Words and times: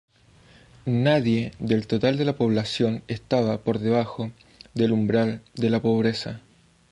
Nadie 0.87 1.51
del 1.59 1.85
total 1.85 2.17
de 2.17 2.25
la 2.25 2.35
población 2.35 3.03
estaba 3.07 3.59
por 3.59 3.77
debajo 3.77 4.31
del 4.73 4.93
umbral 4.93 5.43
de 5.53 5.79
pobreza. 5.79 6.41